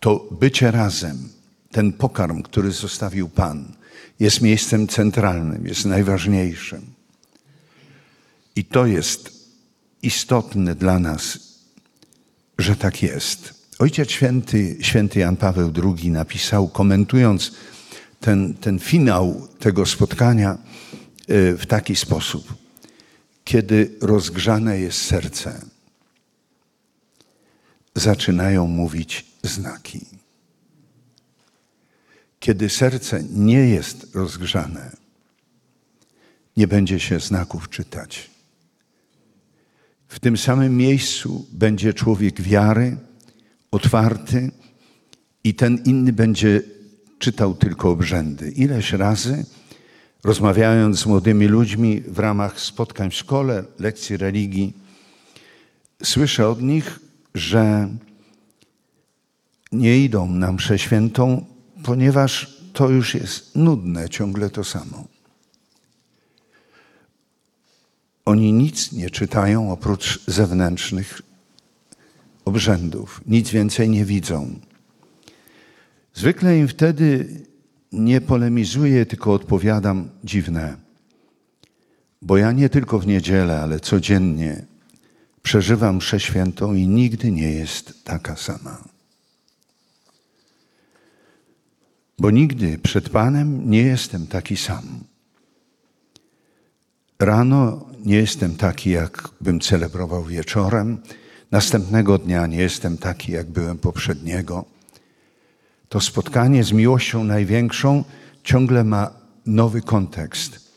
To 0.00 0.28
bycie 0.40 0.70
razem, 0.70 1.28
ten 1.70 1.92
pokarm, 1.92 2.42
który 2.42 2.72
zostawił 2.72 3.28
Pan, 3.28 3.72
jest 4.20 4.40
miejscem 4.40 4.88
centralnym, 4.88 5.66
jest 5.66 5.84
najważniejszym. 5.84 6.82
I 8.56 8.64
to 8.64 8.86
jest 8.86 9.32
istotne 10.02 10.74
dla 10.74 10.98
nas, 10.98 11.38
że 12.58 12.76
tak 12.76 13.02
jest. 13.02 13.54
Ojciec 13.78 14.10
święty, 14.10 14.76
święty 14.80 15.20
Jan 15.20 15.36
Paweł 15.36 15.72
II 15.84 16.10
napisał, 16.10 16.68
komentując 16.68 17.52
ten, 18.20 18.54
ten 18.54 18.78
finał 18.78 19.48
tego 19.58 19.86
spotkania 19.86 20.52
e, 20.52 20.58
w 21.56 21.66
taki 21.66 21.96
sposób. 21.96 22.54
Kiedy 23.44 23.96
rozgrzane 24.00 24.78
jest 24.80 25.02
serce, 25.02 25.60
zaczynają 27.94 28.66
mówić 28.66 29.26
znaki. 29.42 30.06
Kiedy 32.40 32.68
serce 32.68 33.22
nie 33.22 33.68
jest 33.68 34.14
rozgrzane, 34.14 34.96
nie 36.56 36.68
będzie 36.68 37.00
się 37.00 37.20
znaków 37.20 37.68
czytać. 37.68 38.30
W 40.08 40.18
tym 40.18 40.36
samym 40.36 40.76
miejscu 40.76 41.46
będzie 41.52 41.94
człowiek 41.94 42.40
wiary, 42.40 42.96
otwarty 43.70 44.50
i 45.44 45.54
ten 45.54 45.82
inny 45.84 46.12
będzie 46.12 46.62
czytał 47.20 47.54
tylko 47.54 47.90
obrzędy. 47.90 48.50
Ileś 48.50 48.92
razy, 48.92 49.44
rozmawiając 50.24 50.98
z 50.98 51.06
młodymi 51.06 51.46
ludźmi 51.46 52.00
w 52.00 52.18
ramach 52.18 52.60
spotkań 52.60 53.10
w 53.10 53.14
szkole, 53.14 53.64
lekcji 53.78 54.16
religii, 54.16 54.72
słyszę 56.02 56.48
od 56.48 56.62
nich, 56.62 56.98
że 57.34 57.88
nie 59.72 59.98
idą 59.98 60.26
na 60.26 60.52
mszę 60.52 60.78
świętą, 60.78 61.44
ponieważ 61.84 62.60
to 62.72 62.88
już 62.88 63.14
jest 63.14 63.56
nudne, 63.56 64.08
ciągle 64.08 64.50
to 64.50 64.64
samo. 64.64 65.04
Oni 68.24 68.52
nic 68.52 68.92
nie 68.92 69.10
czytają 69.10 69.72
oprócz 69.72 70.24
zewnętrznych 70.26 71.22
obrzędów, 72.44 73.20
nic 73.26 73.50
więcej 73.50 73.88
nie 73.88 74.04
widzą. 74.04 74.60
Zwykle 76.14 76.58
im 76.58 76.68
wtedy 76.68 77.28
nie 77.92 78.20
polemizuję, 78.20 79.06
tylko 79.06 79.32
odpowiadam 79.32 80.08
dziwne, 80.24 80.76
bo 82.22 82.36
ja 82.36 82.52
nie 82.52 82.68
tylko 82.68 82.98
w 82.98 83.06
niedzielę, 83.06 83.60
ale 83.60 83.80
codziennie 83.80 84.64
przeżywam 85.42 85.96
mszę 85.96 86.20
świętą 86.20 86.74
i 86.74 86.88
nigdy 86.88 87.32
nie 87.32 87.52
jest 87.52 88.04
taka 88.04 88.36
sama. 88.36 88.84
Bo 92.18 92.30
nigdy 92.30 92.78
przed 92.78 93.08
Panem 93.08 93.70
nie 93.70 93.82
jestem 93.82 94.26
taki 94.26 94.56
sam. 94.56 94.84
Rano 97.18 97.86
nie 98.04 98.16
jestem 98.16 98.56
taki, 98.56 98.90
jak 98.90 99.28
bym 99.40 99.60
celebrował 99.60 100.24
wieczorem. 100.24 100.98
Następnego 101.50 102.18
dnia 102.18 102.46
nie 102.46 102.56
jestem 102.56 102.98
taki, 102.98 103.32
jak 103.32 103.50
byłem 103.50 103.78
poprzedniego. 103.78 104.64
To 105.90 106.00
spotkanie 106.00 106.64
z 106.64 106.72
miłością 106.72 107.24
największą 107.24 108.04
ciągle 108.44 108.84
ma 108.84 109.10
nowy 109.46 109.82
kontekst. 109.82 110.70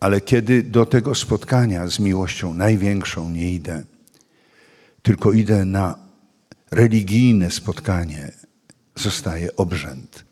Ale 0.00 0.20
kiedy 0.20 0.62
do 0.62 0.86
tego 0.86 1.14
spotkania 1.14 1.88
z 1.88 1.98
miłością 1.98 2.54
największą 2.54 3.30
nie 3.30 3.52
idę, 3.52 3.84
tylko 5.02 5.32
idę 5.32 5.64
na 5.64 5.98
religijne 6.70 7.50
spotkanie, 7.50 8.32
zostaje 8.96 9.56
obrzęd. 9.56 10.24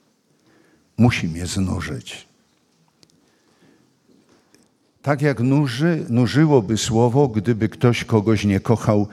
Musi 0.99 1.29
mnie 1.29 1.47
znużyć. 1.47 2.29
Tak 5.03 5.23
jak 5.23 5.41
nuży, 5.41 6.07
nużyłoby 6.09 6.77
słowo, 6.77 7.29
gdyby 7.29 7.69
ktoś 7.69 8.05
kogoś 8.05 8.45
nie 8.45 8.61
kochał, 8.61 9.09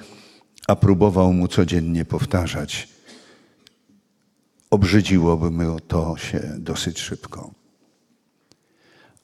a 0.67 0.75
próbował 0.75 1.33
mu 1.33 1.47
codziennie 1.47 2.05
powtarzać. 2.05 2.92
Obrzydziłoby 4.73 5.51
mu 5.51 5.79
to 5.79 6.17
się 6.17 6.39
dosyć 6.57 6.99
szybko. 6.99 7.51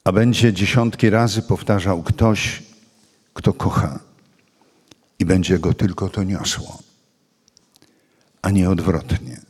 A 0.03 0.11
będzie 0.11 0.53
dziesiątki 0.53 1.09
razy 1.09 1.41
powtarzał 1.41 2.03
ktoś, 2.03 2.63
kto 3.33 3.53
kocha, 3.53 3.99
i 5.19 5.25
będzie 5.25 5.59
go 5.59 5.73
tylko 5.73 6.09
to 6.09 6.23
niosło, 6.23 6.79
a 8.41 8.51
nie 8.51 8.69
odwrotnie. 8.69 9.41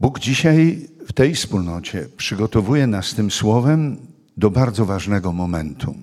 Bóg 0.00 0.20
dzisiaj 0.20 0.88
w 1.08 1.12
tej 1.12 1.34
wspólnocie 1.34 2.08
przygotowuje 2.16 2.86
nas 2.86 3.14
tym 3.14 3.30
słowem 3.30 3.96
do 4.36 4.50
bardzo 4.50 4.86
ważnego 4.86 5.32
momentu. 5.32 5.94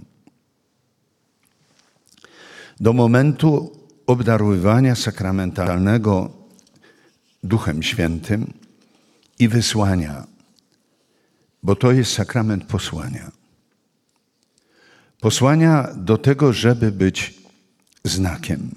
Do 2.79 2.93
momentu 2.93 3.71
obdarowywania 4.07 4.95
sakramentalnego 4.95 6.42
Duchem 7.43 7.83
Świętym 7.83 8.53
i 9.39 9.47
wysłania, 9.47 10.27
bo 11.63 11.75
to 11.75 11.91
jest 11.91 12.13
sakrament 12.13 12.63
posłania. 12.63 13.31
Posłania 15.19 15.87
do 15.97 16.17
tego, 16.17 16.53
żeby 16.53 16.91
być 16.91 17.33
znakiem. 18.03 18.75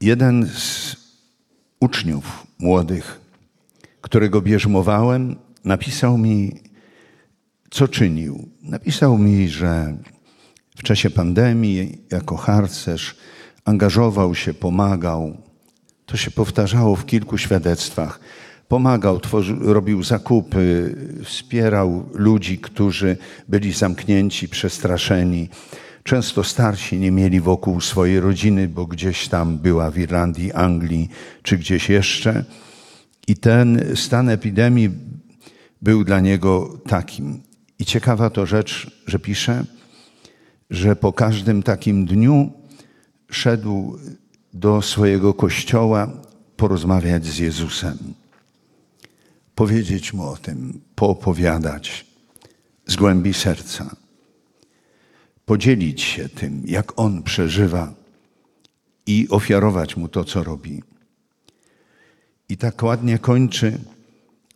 Jeden 0.00 0.46
z 0.46 0.96
uczniów 1.80 2.46
młodych 2.58 3.28
którego 4.08 4.40
bierzmowałem, 4.40 5.36
napisał 5.64 6.18
mi, 6.18 6.60
co 7.70 7.88
czynił. 7.88 8.48
Napisał 8.62 9.18
mi, 9.18 9.48
że 9.48 9.96
w 10.76 10.82
czasie 10.82 11.10
pandemii 11.10 11.98
jako 12.10 12.36
harcerz 12.36 13.16
angażował 13.68 14.34
się, 14.34 14.54
pomagał. 14.54 15.36
To 16.06 16.16
się 16.16 16.30
powtarzało 16.30 16.96
w 16.96 17.06
kilku 17.06 17.38
świadectwach. 17.38 18.20
Pomagał, 18.68 19.20
tworzył, 19.20 19.56
robił 19.60 20.02
zakupy, 20.02 20.94
wspierał 21.24 22.08
ludzi, 22.14 22.58
którzy 22.58 23.16
byli 23.48 23.72
zamknięci, 23.72 24.48
przestraszeni. 24.48 25.48
Często 26.02 26.44
starsi 26.44 26.98
nie 26.98 27.10
mieli 27.10 27.40
wokół 27.40 27.80
swojej 27.80 28.20
rodziny, 28.20 28.68
bo 28.68 28.86
gdzieś 28.86 29.28
tam 29.28 29.58
była 29.58 29.90
w 29.90 29.98
Irlandii, 29.98 30.52
Anglii 30.52 31.08
czy 31.42 31.58
gdzieś 31.58 31.88
jeszcze. 31.88 32.44
I 33.26 33.36
ten 33.36 33.96
stan 33.96 34.28
epidemii 34.28 34.90
był 35.82 36.04
dla 36.04 36.20
niego 36.20 36.78
takim. 36.88 37.42
I 37.78 37.84
ciekawa 37.84 38.30
to 38.30 38.46
rzecz, 38.46 38.90
że 39.06 39.18
pisze, 39.18 39.64
że 40.70 40.96
po 40.96 41.12
każdym 41.12 41.62
takim 41.62 42.06
dniu 42.06 42.57
szedł 43.30 43.98
do 44.52 44.82
swojego 44.82 45.34
kościoła 45.34 46.10
porozmawiać 46.56 47.26
z 47.26 47.38
Jezusem, 47.38 47.98
powiedzieć 49.54 50.12
mu 50.12 50.28
o 50.28 50.36
tym, 50.36 50.80
poopowiadać 50.94 52.06
z 52.86 52.96
głębi 52.96 53.34
serca, 53.34 53.96
podzielić 55.46 56.02
się 56.02 56.28
tym, 56.28 56.62
jak 56.66 56.98
on 56.98 57.22
przeżywa 57.22 57.94
i 59.06 59.26
ofiarować 59.30 59.96
mu 59.96 60.08
to, 60.08 60.24
co 60.24 60.42
robi. 60.42 60.82
I 62.48 62.56
tak 62.56 62.82
ładnie 62.82 63.18
kończy. 63.18 63.78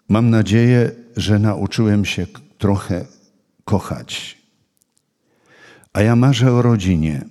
Mam 0.08 0.30
nadzieję, 0.30 0.90
że 1.16 1.38
nauczyłem 1.38 2.04
się 2.04 2.26
trochę 2.58 3.06
kochać. 3.64 4.38
A 5.92 6.02
ja 6.02 6.16
marzę 6.16 6.52
o 6.52 6.62
rodzinie, 6.62 7.24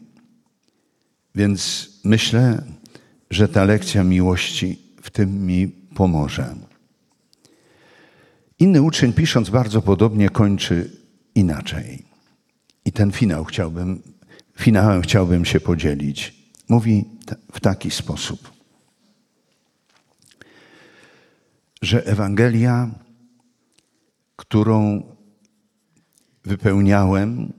więc 1.36 1.90
myślę, 2.04 2.64
że 3.30 3.48
ta 3.48 3.64
lekcja 3.64 4.04
miłości 4.04 4.80
w 5.02 5.10
tym 5.10 5.46
mi 5.46 5.68
pomoże. 5.96 6.56
Inny 8.60 8.82
uczeń, 8.82 9.14
pisząc 9.14 9.50
bardzo 9.50 9.82
podobnie, 9.82 10.30
kończy 10.30 10.92
inaczej. 11.36 12.06
I 12.86 12.92
ten 12.92 13.12
finał 13.12 13.46
chciałbym, 13.46 14.02
finałem 14.60 15.02
chciałbym 15.02 15.46
się 15.46 15.60
podzielić. 15.60 16.36
Mówi 16.70 17.06
w 17.52 17.60
taki 17.60 17.92
sposób. 17.92 18.62
że 21.82 22.06
Ewangelia, 22.06 22.90
którą 24.36 25.04
wypełniałem, 26.44 27.54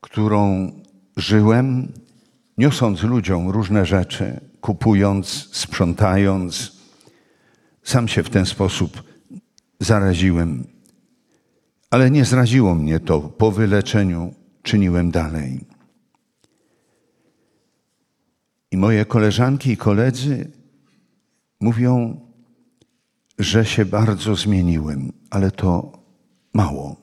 którą 0.00 0.72
żyłem, 1.16 1.92
niosąc 2.58 3.02
ludziom 3.02 3.48
różne 3.48 3.86
rzeczy, 3.86 4.40
kupując, 4.60 5.48
sprzątając, 5.52 6.72
sam 7.82 8.08
się 8.08 8.22
w 8.22 8.30
ten 8.30 8.46
sposób 8.46 9.02
zaraziłem. 9.80 10.66
Ale 11.90 12.10
nie 12.10 12.24
zraziło 12.24 12.74
mnie 12.74 13.00
to. 13.00 13.20
Po 13.20 13.50
wyleczeniu 13.50 14.34
czyniłem 14.62 15.10
dalej. 15.10 15.64
I 18.70 18.76
moje 18.76 19.04
koleżanki 19.04 19.70
i 19.70 19.76
koledzy 19.76 20.50
mówią, 21.60 22.20
że 23.38 23.64
się 23.64 23.84
bardzo 23.84 24.34
zmieniłem, 24.34 25.12
ale 25.30 25.50
to 25.50 25.92
mało. 26.52 26.96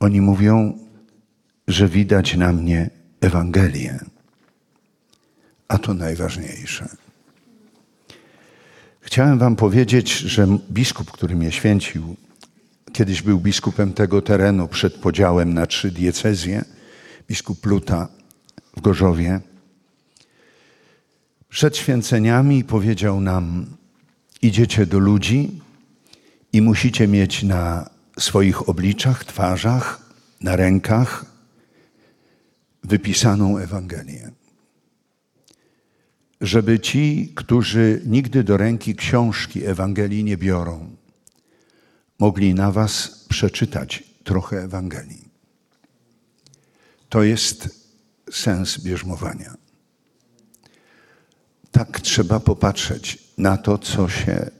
Oni 0.00 0.20
mówią, 0.20 0.78
że 1.68 1.88
widać 1.88 2.36
na 2.36 2.52
mnie 2.52 2.97
Ewangelię, 3.20 3.98
a 5.68 5.78
to 5.78 5.94
najważniejsze. 5.94 6.88
Chciałem 9.00 9.38
Wam 9.38 9.56
powiedzieć, 9.56 10.18
że 10.18 10.46
biskup, 10.70 11.10
który 11.10 11.36
mnie 11.36 11.52
święcił, 11.52 12.16
kiedyś 12.92 13.22
był 13.22 13.40
biskupem 13.40 13.92
tego 13.92 14.22
terenu 14.22 14.68
przed 14.68 14.94
podziałem 14.94 15.54
na 15.54 15.66
trzy 15.66 15.90
diecezje, 15.90 16.64
biskup 17.28 17.66
Luta, 17.66 18.08
w 18.76 18.80
Gorzowie. 18.80 19.40
Przed 21.48 21.76
święceniami 21.76 22.64
powiedział 22.64 23.20
nam: 23.20 23.66
Idziecie 24.42 24.86
do 24.86 24.98
ludzi 24.98 25.60
i 26.52 26.62
musicie 26.62 27.08
mieć 27.08 27.42
na 27.42 27.90
swoich 28.18 28.68
obliczach, 28.68 29.24
twarzach, 29.24 30.00
na 30.40 30.56
rękach 30.56 31.24
wypisaną 32.84 33.58
Ewangelię. 33.58 34.30
Żeby 36.40 36.80
ci, 36.80 37.32
którzy 37.36 38.02
nigdy 38.06 38.44
do 38.44 38.56
ręki 38.56 38.94
książki 38.94 39.64
Ewangelii 39.64 40.24
nie 40.24 40.36
biorą, 40.36 40.96
mogli 42.18 42.54
na 42.54 42.72
Was 42.72 43.24
przeczytać 43.28 44.04
trochę 44.24 44.62
Ewangelii. 44.62 45.28
To 47.08 47.22
jest 47.22 47.88
sens 48.32 48.78
bierzmowania. 48.78 49.54
Tak 51.70 52.00
trzeba 52.00 52.40
popatrzeć 52.40 53.18
na 53.38 53.56
to, 53.56 53.78
co 53.78 54.08
się 54.08 54.50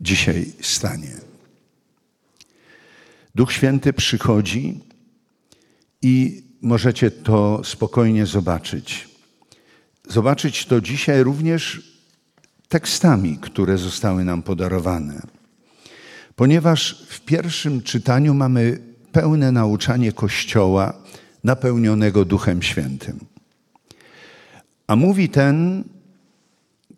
dzisiaj 0.00 0.52
stanie. 0.62 1.16
Duch 3.34 3.52
Święty 3.52 3.92
przychodzi 3.92 4.80
i 6.02 6.44
możecie 6.62 7.10
to 7.10 7.60
spokojnie 7.64 8.26
zobaczyć. 8.26 9.08
Zobaczyć 10.08 10.66
to 10.66 10.80
dzisiaj 10.80 11.22
również 11.22 11.92
tekstami, 12.68 13.38
które 13.38 13.78
zostały 13.78 14.24
nam 14.24 14.42
podarowane. 14.42 15.22
Ponieważ 16.36 17.06
w 17.08 17.20
pierwszym 17.20 17.82
czytaniu 17.82 18.34
mamy 18.34 18.78
pełne 19.12 19.52
nauczanie 19.52 20.12
Kościoła 20.12 20.94
napełnionego 21.44 22.24
Duchem 22.24 22.62
Świętym. 22.62 23.20
A 24.86 24.96
mówi 24.96 25.28
ten, 25.28 25.84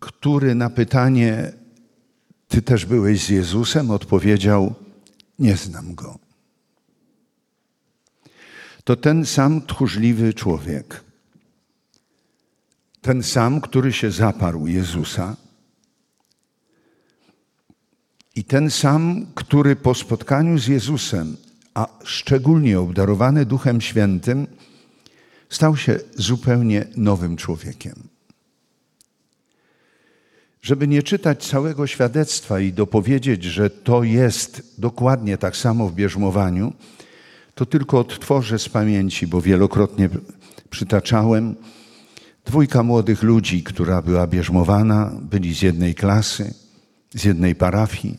który 0.01 0.55
na 0.55 0.70
pytanie, 0.70 1.53
Ty 2.51 2.62
też 2.62 2.87
byłeś 2.87 3.25
z 3.25 3.29
Jezusem, 3.29 3.90
odpowiedział: 3.90 4.75
Nie 5.38 5.57
znam 5.57 5.94
go. 5.94 6.18
To 8.90 8.96
ten 8.96 9.26
sam 9.26 9.62
tchórzliwy 9.66 10.35
człowiek, 10.35 11.05
ten 13.00 13.22
sam, 13.22 13.61
który 13.61 13.92
się 13.92 14.11
zaparł 14.11 14.66
Jezusa, 14.66 15.37
i 18.35 18.44
ten 18.44 18.70
sam, 18.70 19.26
który 19.35 19.76
po 19.76 19.94
spotkaniu 19.94 20.59
z 20.59 20.66
Jezusem, 20.66 21.37
a 21.74 21.87
szczególnie 22.05 22.81
obdarowany 22.81 23.46
Duchem 23.46 23.81
Świętym, 23.81 24.46
stał 25.48 25.76
się 25.76 26.00
zupełnie 26.16 26.87
nowym 26.96 27.37
człowiekiem. 27.37 27.94
Żeby 30.62 30.88
nie 30.88 31.03
czytać 31.03 31.46
całego 31.46 31.87
świadectwa 31.87 32.61
i 32.61 32.72
dopowiedzieć, 32.72 33.44
że 33.44 33.70
to 33.70 34.03
jest 34.03 34.74
dokładnie 34.79 35.38
tak 35.38 35.57
samo 35.57 35.88
w 35.88 35.94
bierzmowaniu, 35.94 36.72
to 37.61 37.66
tylko 37.66 37.99
odtworzę 37.99 38.59
z 38.59 38.68
pamięci, 38.68 39.27
bo 39.27 39.40
wielokrotnie 39.40 40.09
przytaczałem. 40.70 41.57
Dwójka 42.44 42.83
młodych 42.83 43.23
ludzi, 43.23 43.62
która 43.62 44.03
była 44.03 44.27
bierzmowana, 44.27 45.12
byli 45.23 45.55
z 45.55 45.62
jednej 45.62 45.94
klasy, 45.94 46.55
z 47.14 47.25
jednej 47.25 47.55
parafii. 47.55 48.18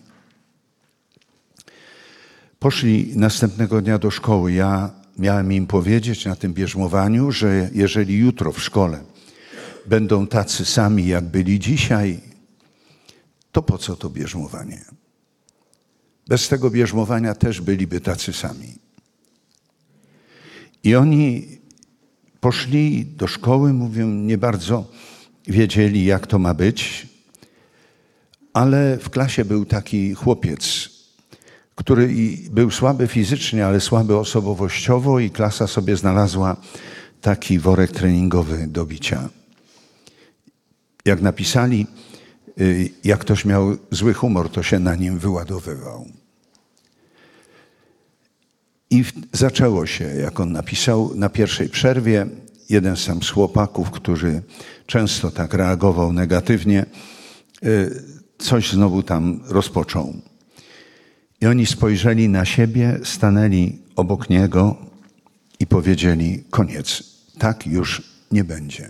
Poszli 2.60 3.14
następnego 3.16 3.82
dnia 3.82 3.98
do 3.98 4.12
szkoły. 4.12 4.52
Ja 4.52 4.92
miałem 5.18 5.54
im 5.54 5.68
powiedzieć 5.68 6.26
na 6.26 6.36
tym 6.36 6.54
bierzmowaniu, 6.54 7.32
że 7.32 7.70
jeżeli 7.74 8.18
jutro 8.18 8.52
w 8.52 8.62
szkole 8.64 9.04
będą 9.86 10.28
tacy 10.28 10.66
sami, 10.66 11.08
jak 11.08 11.24
byli 11.24 11.60
dzisiaj, 11.60 12.20
to 13.52 13.62
po 13.62 13.78
co 13.78 13.96
to 13.96 14.10
bierzmowanie? 14.10 14.82
Bez 16.28 16.48
tego 16.48 16.70
bierzmowania 16.70 17.36
też 17.36 17.62
byliby 17.62 18.02
tacy 18.02 18.34
sami. 18.34 18.91
I 20.84 20.96
oni 20.96 21.48
poszli 22.40 23.06
do 23.06 23.28
szkoły, 23.28 23.74
mówią, 23.74 24.08
nie 24.08 24.38
bardzo 24.38 24.86
wiedzieli, 25.48 26.06
jak 26.06 26.28
to 26.28 26.40
ma 26.40 26.54
być, 26.54 27.08
ale 28.54 28.98
w 28.98 29.10
klasie 29.10 29.46
był 29.46 29.66
taki 29.66 30.14
chłopiec, 30.14 30.90
który 31.76 32.10
był 32.52 32.72
słaby 32.72 33.08
fizycznie, 33.08 33.66
ale 33.66 33.80
słaby 33.80 34.18
osobowościowo, 34.18 35.20
i 35.20 35.30
klasa 35.30 35.68
sobie 35.68 35.98
znalazła 35.98 36.58
taki 37.22 37.60
worek 37.60 37.92
treningowy 37.92 38.68
do 38.68 38.86
bicia. 38.86 39.30
Jak 41.06 41.22
napisali, 41.22 41.88
y, 42.60 42.90
jak 43.04 43.20
ktoś 43.20 43.46
miał 43.46 43.78
zły 43.92 44.14
humor, 44.14 44.50
to 44.50 44.64
się 44.64 44.80
na 44.80 44.96
nim 44.96 45.20
wyładowywał. 45.20 46.21
I 48.92 49.04
zaczęło 49.34 49.86
się, 49.86 50.06
jak 50.06 50.40
on 50.40 50.52
napisał, 50.52 51.16
na 51.16 51.30
pierwszej 51.30 51.70
przerwie. 51.70 52.26
Jeden 52.70 52.98
sam 52.98 53.24
z 53.24 53.30
chłopaków, 53.30 53.92
który 53.92 54.42
często 54.86 55.32
tak 55.32 55.54
reagował 55.54 56.14
negatywnie, 56.14 56.86
y, 57.66 58.04
coś 58.38 58.72
znowu 58.72 59.04
tam 59.04 59.42
rozpoczął. 59.46 60.14
I 61.42 61.48
oni 61.48 61.66
spojrzeli 61.66 62.30
na 62.30 62.46
siebie, 62.46 63.00
stanęli 63.04 63.80
obok 63.96 64.30
niego 64.30 64.76
i 65.60 65.68
powiedzieli: 65.68 66.44
Koniec, 66.50 67.04
tak 67.38 67.68
już 67.68 68.02
nie 68.32 68.44
będzie. 68.44 68.90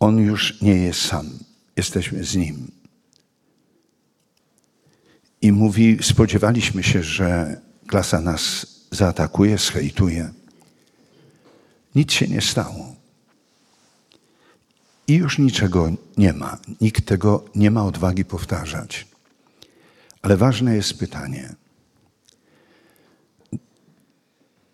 On 0.00 0.18
już 0.18 0.60
nie 0.62 0.76
jest 0.76 1.00
sam, 1.00 1.30
jesteśmy 1.76 2.24
z 2.24 2.36
nim. 2.36 2.70
I 5.42 5.52
mówi: 5.52 5.98
Spodziewaliśmy 6.02 6.82
się, 6.82 7.02
że 7.02 7.60
klasa 7.92 8.20
nas 8.20 8.66
zaatakuje, 8.90 9.58
schejtuje. 9.58 10.32
Nic 11.94 12.12
się 12.12 12.28
nie 12.28 12.40
stało. 12.40 12.96
I 15.08 15.14
już 15.14 15.38
niczego 15.38 15.92
nie 16.16 16.32
ma. 16.32 16.58
Nikt 16.80 17.06
tego 17.06 17.44
nie 17.54 17.70
ma 17.70 17.84
odwagi 17.84 18.24
powtarzać. 18.24 19.06
Ale 20.22 20.36
ważne 20.36 20.76
jest 20.76 20.98
pytanie. 20.98 21.54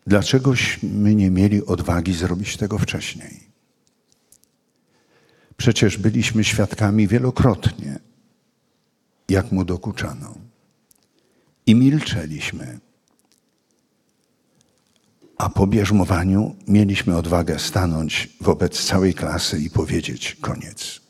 Dlaczegośmy 0.07 1.15
nie 1.15 1.31
mieli 1.31 1.67
odwagi 1.67 2.15
zrobić 2.15 2.57
tego 2.57 2.79
wcześniej? 2.79 3.49
Przecież 5.57 5.99
byliśmy 5.99 6.45
świadkami 6.45 7.09
wielokrotnie, 7.09 7.99
jak 9.29 9.53
mu 9.53 9.65
dokuczano. 9.65 10.35
I 11.67 11.75
milczeliśmy. 11.75 12.88
A 15.38 15.48
po 15.48 15.66
bierzmowaniu 15.66 16.57
mieliśmy 16.68 17.16
odwagę 17.16 17.59
stanąć 17.59 18.29
wobec 18.40 18.85
całej 18.85 19.14
klasy 19.14 19.59
i 19.59 19.70
powiedzieć 19.70 20.37
koniec. 20.40 21.01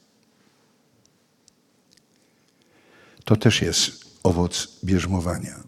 To 3.24 3.36
też 3.36 3.62
jest 3.62 4.04
owoc 4.22 4.68
bierzmowania. 4.84 5.60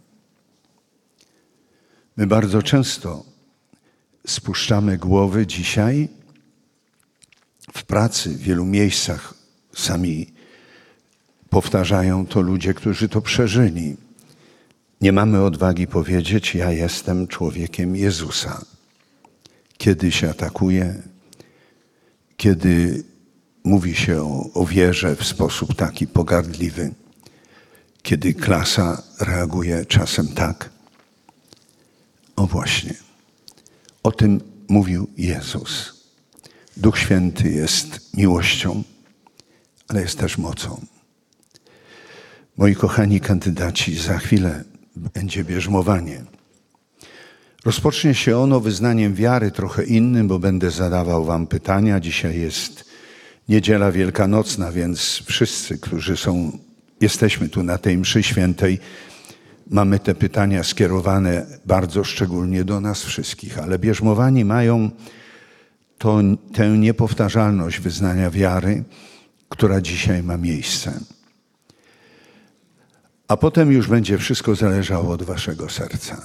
My 2.17 2.27
bardzo 2.27 2.63
często 2.63 3.25
spuszczamy 4.27 4.99
głowy 4.99 5.47
dzisiaj 5.47 6.09
w 7.73 7.85
pracy, 7.85 8.31
w 8.31 8.39
wielu 8.39 8.67
miejscach 8.67 9.35
sami 9.75 10.33
powtarzają 11.51 12.27
to 12.27 12.41
ludzie, 12.41 12.75
którzy 12.75 13.09
to 13.09 13.23
przeżyli 13.23 13.97
nie 15.01 15.13
mamy 15.13 15.43
odwagi 15.45 15.87
powiedzieć: 15.87 16.55
Ja 16.55 16.73
jestem 16.73 17.27
człowiekiem 17.27 17.97
Jezusa. 17.97 18.65
Kiedy 19.79 20.13
się 20.13 20.31
atakuje, 20.31 21.03
kiedy 22.37 23.05
mówi 23.65 23.95
się 23.95 24.23
o, 24.23 24.51
o 24.55 24.67
wierze 24.67 25.17
w 25.17 25.25
sposób 25.25 25.75
taki 25.75 26.07
pogardliwy, 26.07 26.95
kiedy 28.03 28.35
klasa 28.35 29.03
reaguje 29.21 29.87
czasem 29.87 30.29
tak. 30.29 30.71
O 32.37 32.47
właśnie, 32.47 32.95
o 34.03 34.13
tym 34.13 34.41
mówił 34.69 35.11
Jezus. 35.17 36.01
Duch 36.77 36.99
Święty 36.99 37.51
jest 37.51 38.15
miłością, 38.15 38.83
ale 39.89 40.01
jest 40.01 40.19
też 40.19 40.39
mocą. 40.39 40.81
Moi 42.57 42.75
kochani 42.75 43.21
kandydaci, 43.21 43.99
za 43.99 44.19
chwilę 44.19 44.65
będzie 44.97 45.45
bierzmowanie. 45.45 46.25
Rozpocznie 47.65 48.15
się 48.15 48.39
ono 48.39 48.61
wyznaniem 48.61 49.15
wiary 49.15 49.51
trochę 49.51 49.85
innym, 49.85 50.29
bo 50.29 50.39
będę 50.39 50.71
zadawał 50.71 51.25
Wam 51.25 51.47
pytania. 51.47 52.01
Dzisiaj 52.01 52.41
jest 52.41 52.85
niedziela 53.49 53.93
wielkanocna, 53.93 54.73
więc 54.73 55.23
wszyscy, 55.27 55.79
którzy 55.79 56.17
są, 56.17 56.59
jesteśmy 57.01 57.49
tu 57.49 57.63
na 57.63 57.79
tej 57.79 57.99
mszy 57.99 58.23
świętej, 58.23 58.79
mamy 59.71 59.99
te 59.99 60.15
pytania 60.15 60.65
skierowane 60.65 61.47
bardzo 61.67 62.05
szczególnie 62.05 62.65
do 62.65 62.81
nas 62.81 63.03
wszystkich, 63.03 63.59
ale 63.59 63.79
bierzmowani 63.79 64.45
mają 64.45 64.91
to, 65.99 66.21
tę 66.55 66.69
niepowtarzalność 66.79 67.81
wyznania 67.81 68.31
wiary, 68.31 68.85
która 69.49 69.81
dzisiaj 69.81 70.23
ma 70.23 70.37
miejsce. 70.37 71.01
A 73.31 73.37
potem 73.37 73.73
już 73.73 73.89
będzie 73.89 74.19
wszystko 74.19 74.55
zależało 74.55 75.13
od 75.13 75.23
Waszego 75.23 75.69
serca. 75.69 76.23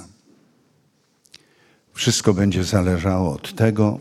Wszystko 1.93 2.33
będzie 2.33 2.63
zależało 2.63 3.33
od 3.33 3.55
tego, 3.55 3.99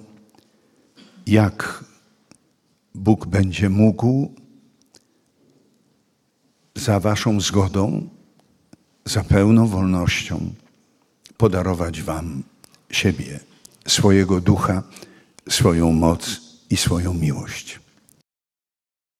jak 1.26 1.84
Bóg 2.94 3.26
będzie 3.26 3.68
mógł 3.68 4.34
za 6.74 7.00
Waszą 7.00 7.40
zgodą, 7.40 8.08
za 9.04 9.24
pełną 9.24 9.66
wolnością 9.66 10.54
podarować 11.36 12.02
Wam 12.02 12.42
siebie, 12.90 13.40
swojego 13.86 14.40
ducha, 14.40 14.82
swoją 15.48 15.92
moc 15.92 16.40
i 16.70 16.76
swoją 16.76 17.14
miłość. 17.14 17.83